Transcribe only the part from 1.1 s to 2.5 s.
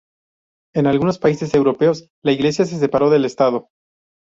países europeos la